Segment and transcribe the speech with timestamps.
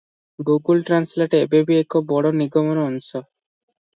[0.45, 3.21] Google translate ଏବେ ବି ଏକ ବଡ଼ ନିଗମର ଅଂଶ।